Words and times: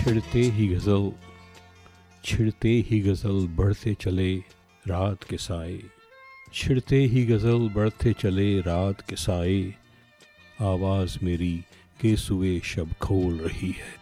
छिड़ते 0.00 0.40
ही 0.40 0.68
गज़ल, 0.68 1.12
छिड़ते 2.24 2.68
ही 2.68 3.00
गज़ल 3.00 3.46
बढ़ते 3.46 3.94
चले 3.94 4.36
रात 4.88 5.24
के 5.24 5.36
साए। 5.36 5.78
छिड़ते 6.54 6.96
ही 6.96 7.26
गज़ल 7.26 7.68
बढ़ते 7.68 8.12
चले 8.12 8.60
रात 8.60 9.00
के 9.00 9.16
साए। 9.16 9.74
आवाज़ 10.60 11.18
मेरी 11.22 11.64
के 12.00 12.16
सुए 12.16 12.60
शब 12.64 12.92
खोल 12.92 13.34
रही 13.34 13.70
है। 13.70 13.99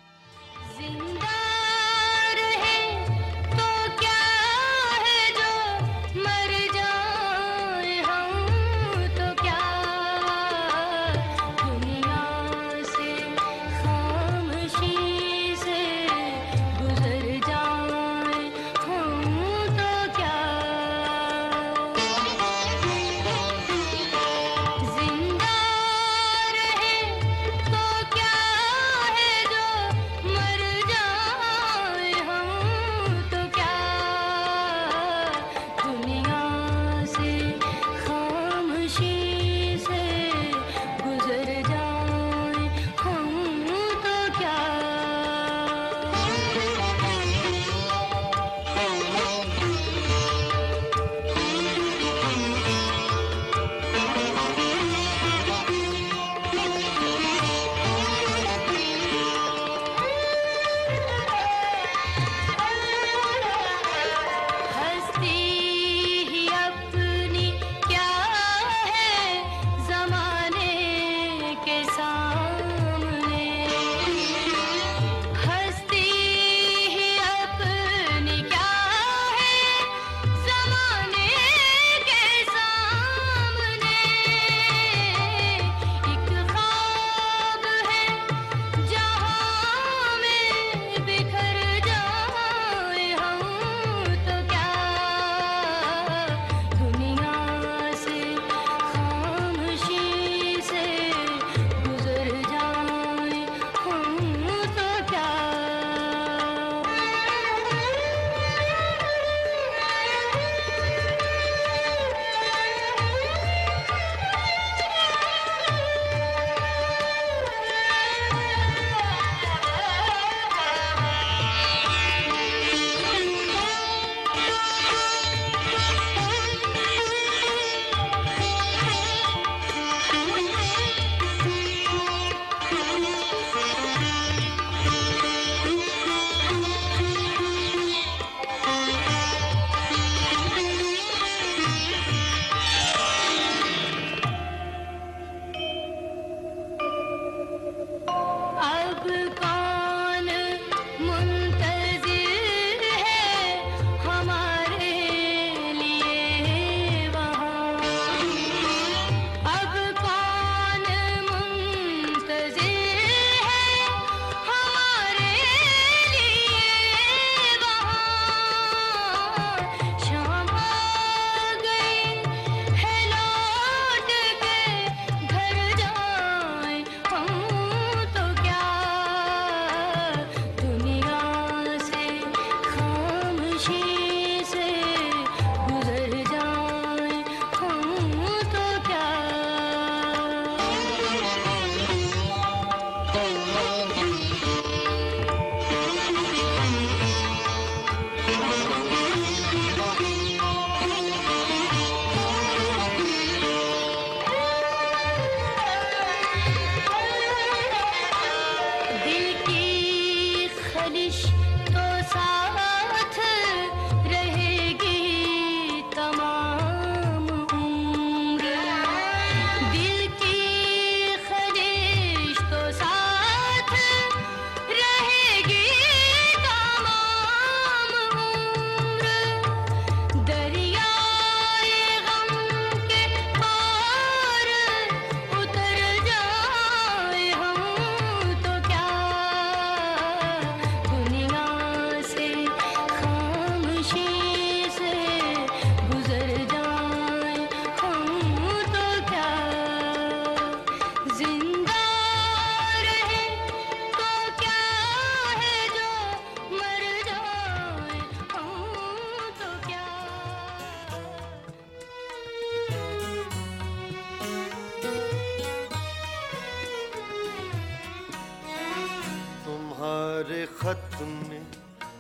खत 270.69 270.99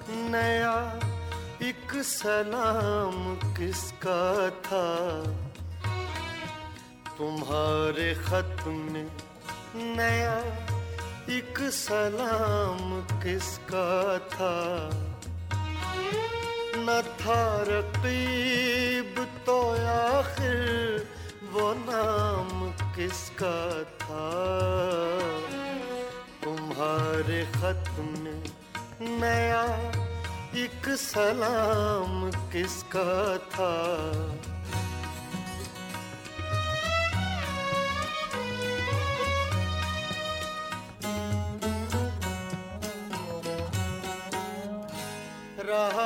नया 0.08 1.00
एक 1.68 2.02
सलाम 2.02 3.34
किसका 3.56 4.50
था? 4.50 4.86
तुम्हारे 7.18 8.14
खत 8.14 8.64
में 8.66 9.10
नया 9.74 10.38
एक 11.36 11.58
सलाम 11.58 13.02
किसका 13.22 14.18
था? 14.18 14.90
न 16.76 17.02
था 17.20 17.64
रकीब 17.68 19.28
तो 19.46 19.60
आखिर 19.86 21.08
वो 21.52 21.74
नाम 21.74 22.70
किसका 22.70 23.82
था? 23.82 24.28
तुम्हारे 26.44 27.46
खत 27.46 27.90
में 27.98 28.57
नया 29.00 29.62
एक 30.54 30.88
सलाम 30.88 32.30
किसका 32.52 33.38
था? 33.38 33.74
रहा 45.60 45.97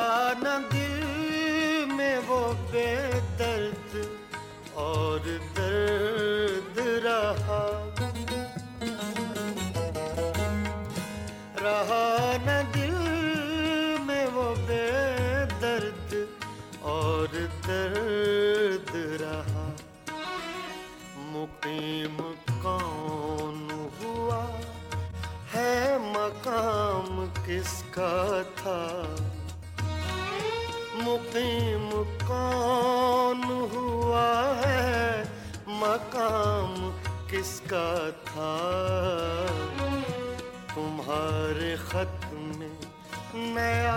नया 43.34 43.96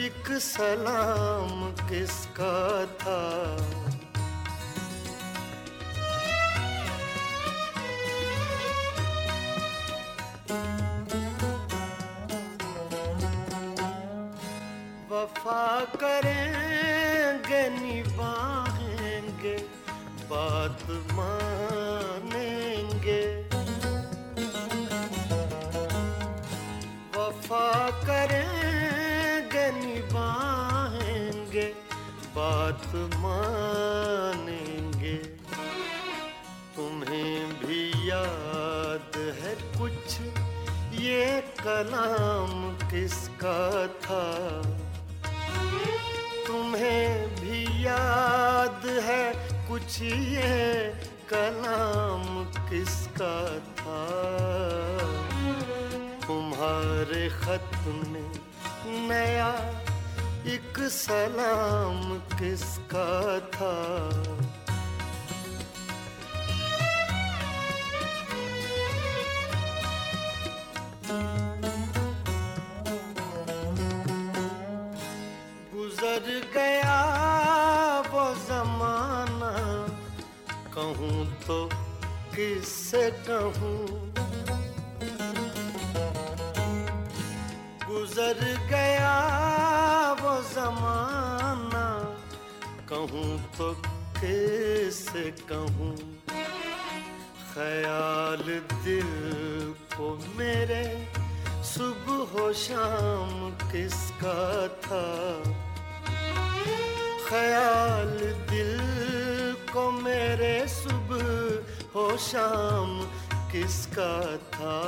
एक 0.00 0.28
सलाम 0.40 1.88
किसका 1.88 2.86
था? 3.02 3.20
वफा 15.10 15.84
करेंगे 16.00 17.62
निभाएँगे 17.78 19.56
बात 20.30 20.82
मानेंगे 21.12 21.81
कलाम 41.82 42.50
किसका 42.90 43.86
था? 43.86 44.24
तुम्हें 46.46 47.34
भी 47.34 47.86
याद 47.86 48.86
है 48.86 49.24
कुछ 49.68 50.02
ये 50.02 50.94
कलाम 51.32 52.44
किसका 52.70 53.58
था? 53.58 54.02
तुम्हारे 56.26 57.28
खत 57.28 57.70
में 57.86 58.30
नया 59.08 59.50
एक 60.54 60.78
सलाम 60.78 62.18
किसका 62.38 63.40
था? 63.40 63.74
कहूँ 81.02 81.24
तो 81.46 81.58
किससे 82.30 83.10
कहूँ? 83.26 83.78
गुजर 87.86 88.38
गया 88.70 89.16
वो 90.22 90.34
जमाना, 90.54 91.86
कहूँ 92.90 93.32
तो 93.58 93.72
किससे 94.20 95.24
कहूँ? 95.50 95.96
ख्याल 97.54 98.44
दिल 98.86 99.10
को 99.96 100.14
मेरे, 100.38 100.84
सुबह 101.74 102.52
शाम 102.62 103.50
किसका 103.72 104.68
था? 104.86 105.04
ख्याल 107.28 108.18
दिल 108.50 109.01
को 109.72 109.90
मेरे 109.90 110.68
सुबह 110.68 111.54
हो 111.94 112.16
शाम 112.16 113.02
किसका 113.52 114.36
था? 114.36 114.82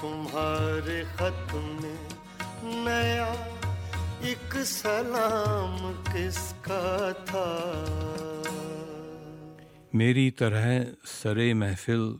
तुम्हारे 0.00 1.04
खत 1.04 1.54
में 1.54 2.08
नया 2.84 3.32
एक 4.30 4.54
सलाम 4.54 5.92
किसका 5.92 7.12
था? 7.12 7.48
मेरी 9.94 10.30
तरह 10.30 10.86
सरे 11.04 11.54
महफिल 11.54 12.18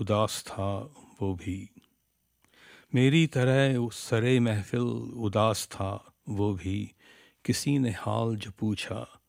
उदास 0.00 0.44
था 0.46 0.94
वो 1.22 1.34
भी। 1.34 1.70
मेरी 2.94 3.26
तरह 3.26 3.76
उस 3.76 4.08
सरे 4.08 4.40
महफिल 4.40 5.14
उदास 5.16 5.66
था 5.66 6.12
वो 6.28 6.54
भी। 6.54 6.94
किसी 7.44 7.78
ने 7.78 7.90
हाल 7.90 8.36
जो 8.36 8.50
पूछा 8.58 9.19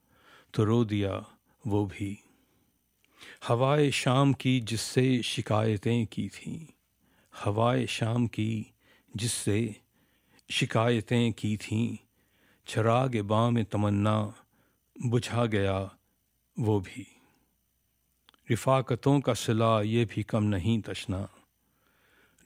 तो 0.53 0.63
रो 0.63 0.85
दिया 0.85 1.25
वो 1.67 1.85
भी। 1.85 2.23
हवाए 3.47 3.91
शाम 3.91 4.33
की 4.33 4.59
जिससे 4.59 5.21
शिकायतें 5.21 6.07
की 6.07 6.29
थीं। 6.29 6.73
हवाए 7.43 7.85
शाम 7.85 8.27
की 8.27 8.73
जिससे 9.15 9.75
शिकायतें 10.51 11.33
की 11.33 11.57
थीं। 11.57 11.97
चराग 12.67 13.21
बाम 13.21 13.63
तमन्ना 13.63 14.33
बुझा 15.05 15.45
गया 15.45 15.95
वो 16.59 16.79
भी। 16.79 17.07
रिफाकतों 18.49 19.19
का 19.19 19.33
सिला 19.33 19.81
ये 19.81 20.05
भी 20.05 20.23
कम 20.23 20.43
नहीं 20.43 20.81
तशना। 20.81 21.29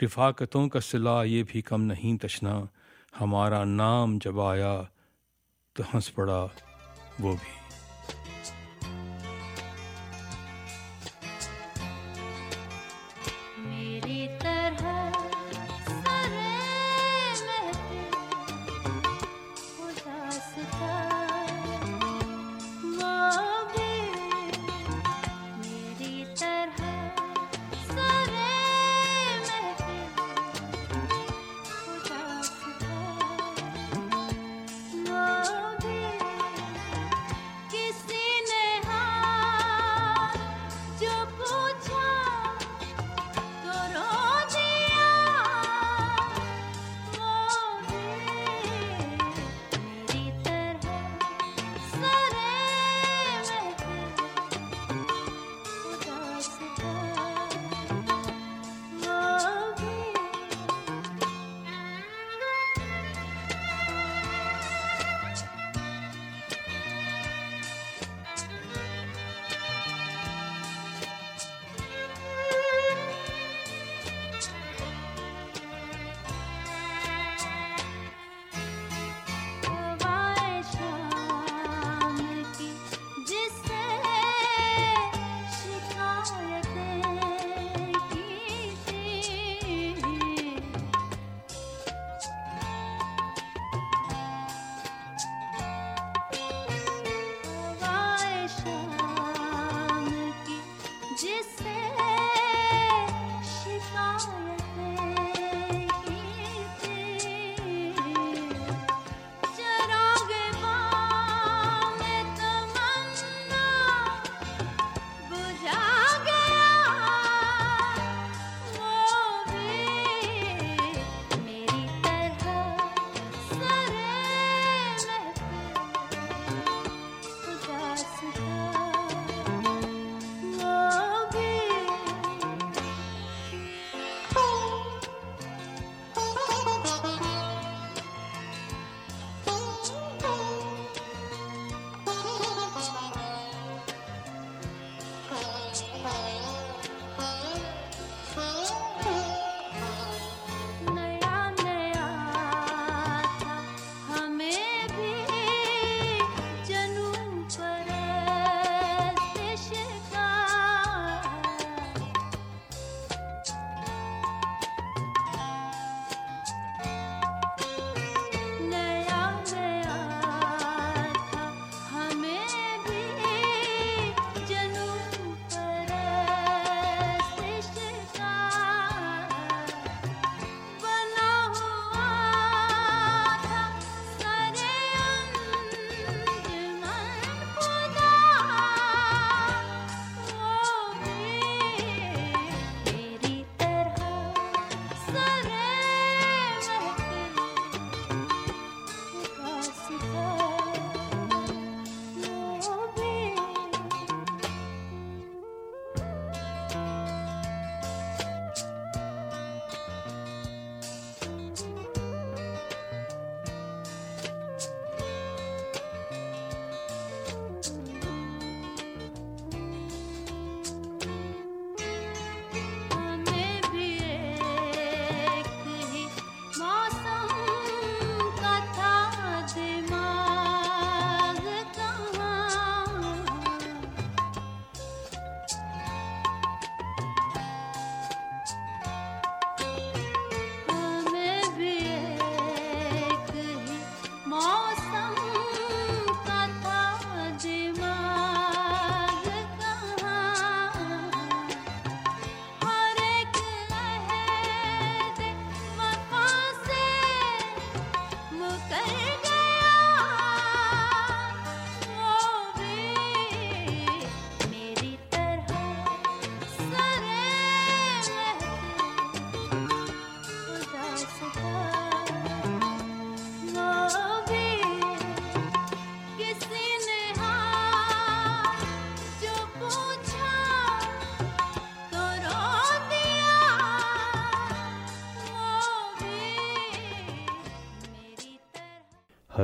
रिफाकतों 0.01 0.67
का 0.67 0.79
सिला 0.79 1.23
ये 1.23 1.43
भी 1.43 1.61
कम 1.61 1.81
नहीं 1.81 2.17
तशना। 2.17 2.69
हमारा 3.17 3.63
नाम 3.63 4.19
जब 4.19 4.39
आया 4.39 4.83
तो 5.75 5.83
हंस 5.83 6.09
पड़ा 6.09 6.43
वो 7.21 7.35
भी। 7.35 7.64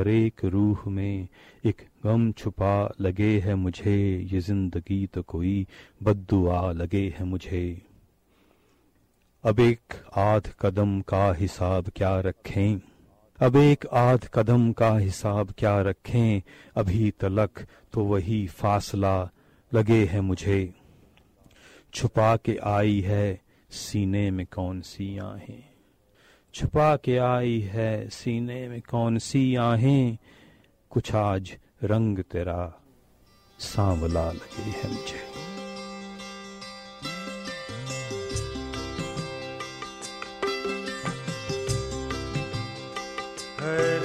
तरह 0.01 0.11
हर 0.11 0.15
एक 0.15 0.45
रूह 0.45 0.89
में 0.89 1.27
एक 1.65 1.81
गम 2.03 2.31
छुपा 2.31 2.93
लगे 3.01 3.39
है 3.39 3.55
मुझे, 3.55 4.27
ये 4.33 4.39
ज़िंदगी 4.39 5.07
तो 5.07 5.21
कोई 5.21 5.67
बद्दुआ 6.03 6.71
लगे 6.71 7.15
है 7.19 7.25
मुझे। 7.25 7.81
अब 9.43 9.59
एक 9.59 9.79
आध 10.17 10.53
कदम 10.61 11.01
का 11.01 11.33
हिसाब 11.33 11.91
क्या 11.95 12.19
रखें? 12.19 12.79
अब 13.41 13.55
एक 13.55 13.85
आध 13.85 14.29
कदम 14.33 14.71
का 14.71 14.97
हिसाब 14.97 15.53
क्या 15.57 15.81
रखें? 15.81 16.41
अभी 16.75 17.11
तलक 17.11 17.67
तो 17.93 18.03
वही 18.03 18.47
फासला 18.47 19.29
लगे 19.73 20.05
है 20.05 20.21
मुझे। 20.21 20.73
छुपा 21.93 22.35
के 22.35 22.57
आई 22.63 23.01
है, 23.01 23.41
सीने 23.69 24.31
में 24.31 24.45
कौन 24.45 24.81
सी 24.81 25.17
आहें 25.17 25.70
छुपा 26.53 26.95
के 26.95 27.17
आई 27.17 27.59
है 27.59 28.09
सीने 28.09 28.67
में 28.67 28.81
कौन 28.81 29.17
सी 29.17 29.55
आहें? 29.55 30.17
कुछ 30.89 31.15
आज 31.15 31.57
रंग 31.83 32.19
तेरा 32.19 32.81
सांवला 33.59 34.31
लगे 34.31 34.61
है 34.61 34.89
मुझे। 34.91 35.21
हर 43.59 44.00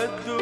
बदुआ 0.00 0.39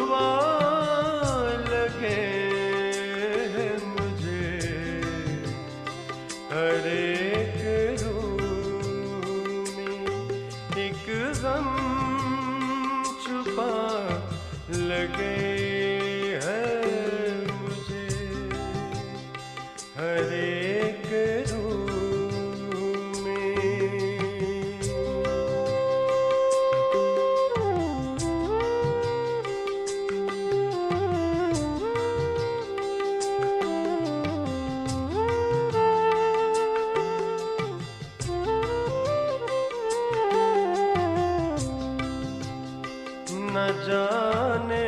न 43.59 43.73
जाने 43.87 44.88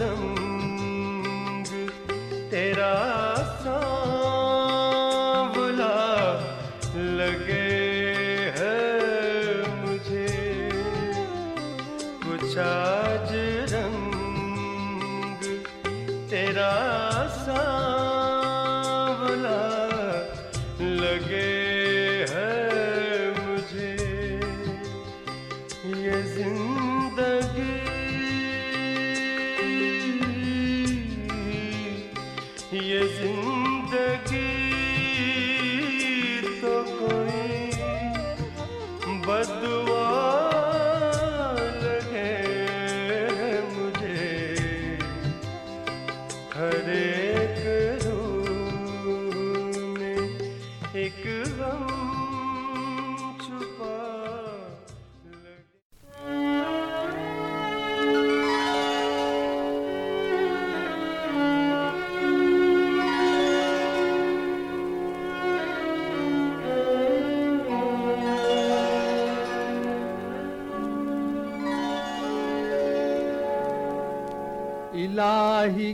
रंग 0.00 1.66
तेरा 2.50 3.19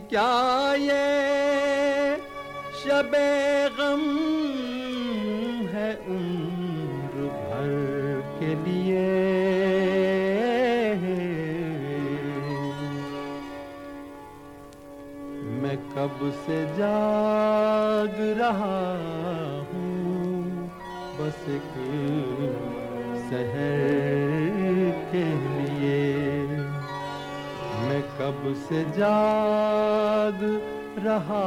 क्या 0.00 0.74
ये 0.74 1.06
शबे 2.80 3.28
गम 3.78 4.02
है 5.68 5.90
उम्र 6.08 7.28
भर 7.36 7.70
के 8.38 8.54
लिए? 8.64 9.06
मैं 15.62 15.76
कब 15.92 16.18
से 16.46 16.58
जाग 16.78 18.14
रहा 18.40 18.80
हूँ, 19.70 20.70
बस 21.18 21.40
एक 21.48 21.72
शहर 23.30 24.92
के 25.12 25.26
लिए। 25.46 26.45
मैं 27.78 28.02
कब 28.18 28.42
से 28.58 28.82
जाग 28.96 30.38
रहा 31.06 31.46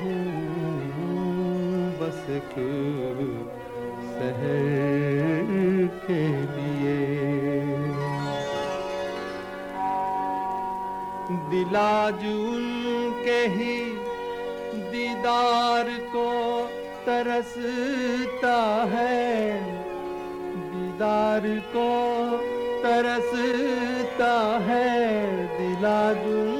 हूँ 0.00 0.22
बस 2.00 2.20
एक 2.30 2.54
शहर 4.10 5.50
के 6.06 6.22
लिए। 6.54 6.98
दिलाजून 11.50 12.64
के 13.24 13.40
ही 13.56 13.76
दीदार 14.92 15.90
को 16.14 16.30
तरसता 17.06 18.58
है, 18.92 19.20
दीदार 20.70 21.48
को 21.74 21.90
तरसता 22.84 23.93
है 24.58 24.90
दिलाजुम 25.58 26.52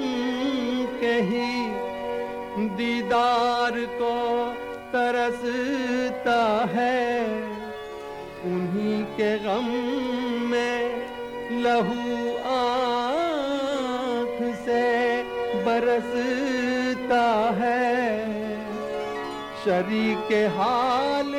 के 1.00 1.14
ही 1.30 1.50
दीदार 2.76 3.74
को 4.00 4.14
तरसता 4.92 6.42
है। 6.72 7.09
उन्हीं 8.44 9.02
के 9.16 9.33
गम 9.38 9.68
में 10.50 10.85
लहू 11.62 12.37
आँख 12.54 14.37
से 14.64 14.85
बरसता 15.64 17.26
है। 17.61 17.92
शरीर 19.64 20.16
के 20.28 20.42
हाल 20.57 21.33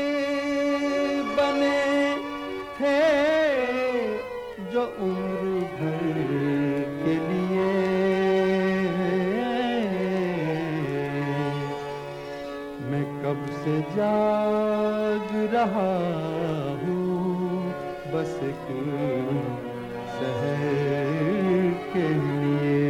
रहा 15.66 15.86
हूँ 16.82 17.74
बस 18.14 18.40
के 21.94 22.08
लिए। 22.18 22.84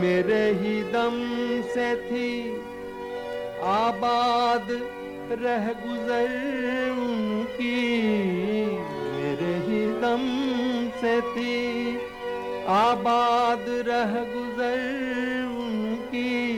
मेरे 0.00 0.42
ही 0.52 0.82
दम 0.82 1.16
से 1.74 1.94
थी 2.06 2.30
आबाद 3.64 4.66
रह 5.42 5.72
गुजर 5.72 6.30
उनकी। 6.90 8.59
कसम 10.10 10.90
से 11.00 11.20
थी। 11.20 11.96
आबाद 12.68 13.64
रह 13.88 14.12
गुजर 14.34 14.80
उनकी। 15.60 16.56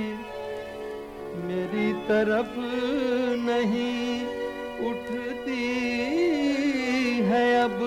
मेरी 1.45 1.93
तरफ़ 2.09 2.57
नहीं 3.47 4.23
उठती 4.91 5.67
है 7.29 7.45
अब 7.63 7.79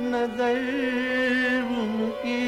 नज़र 0.00 0.58
उनकी। 1.78 2.46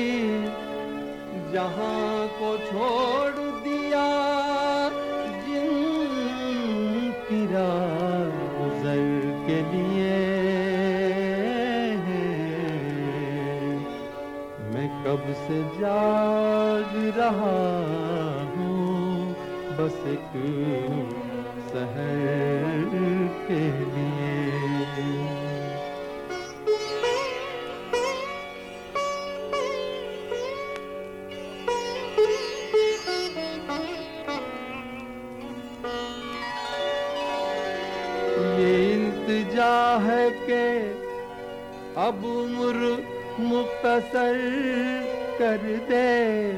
जहाँ 1.53 2.29
को 2.29 2.57
छोड़ 2.67 3.40
से 15.51 15.61
जाग 15.79 16.93
रहा 17.17 17.55
हूँ, 18.51 19.35
बस 19.79 19.97
एक 20.07 20.35
शहर 21.71 22.93
के 23.49 23.63
लिए। 23.95 24.29
इल्तिजा 38.61 39.75
है 40.07 40.31
के 40.47 40.67
अब 42.07 42.25
उम्र 42.37 42.97
मुख्तसर 43.41 44.90
कर 45.51 45.63
दे। 45.89 46.53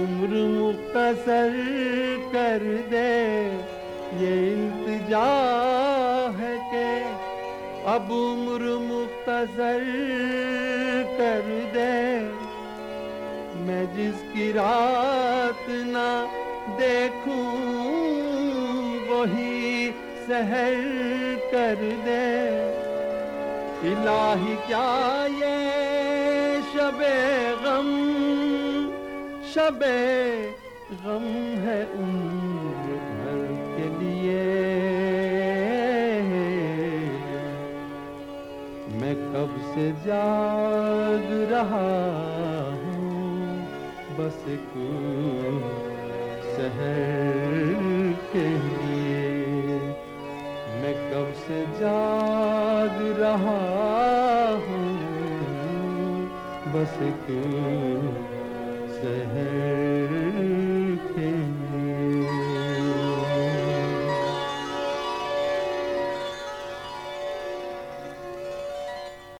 उम्र 0.00 0.40
मुख्तसर 0.48 1.54
कर 2.32 2.64
दे। 2.90 3.12
ये 4.20 4.32
इल्तिजा 4.48 5.28
है 6.38 6.56
के 6.72 6.90
अब 7.92 8.10
उम्र 8.12 8.74
मुख्तसर 8.80 9.84
कर 11.20 11.48
दे। 11.72 11.94
मैं 13.64 13.84
जिसकी 13.94 14.50
रात 14.52 15.64
ना 15.86 16.08
देखूँ, 16.78 17.46
वही 19.08 19.90
सहर 20.28 20.76
कर 21.54 21.88
दे। 22.04 22.24
इलाही 23.88 24.56
क्या 24.66 24.86
ये 25.40 26.05
शबे 26.66 27.16
गम 27.62 27.88
शबे 29.52 29.98
गम 31.02 31.26
है 31.64 31.78
उम्र 31.96 32.96
भर 33.10 33.40
के 33.76 33.86
लिए। 33.98 34.44
मैं 39.00 39.14
कब 39.32 39.56
से 39.70 39.86
जाग 40.06 41.26
रहा 41.52 41.88
हूँ, 42.82 43.14
बस 44.18 44.42
शहर 46.56 47.54
के 48.32 48.48
लिए। 48.58 49.24
मैं 50.82 50.94
कब 51.10 51.32
से 51.46 51.58
जाग 51.80 52.96
रहा 53.20 53.60
बस 56.76 56.98
एक 57.02 57.26
शहर 58.88 59.24
के 59.30 59.60
लिए 59.70 59.85